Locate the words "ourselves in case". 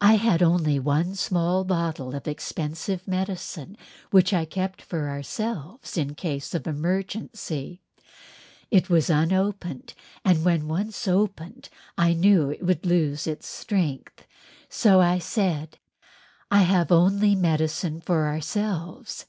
5.10-6.54